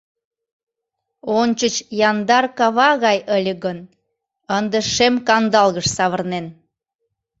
[1.39, 1.75] Ончыч
[2.09, 3.79] яндар кава гай ыле гын,
[4.57, 6.45] ынде шем кандалгыш савырнен.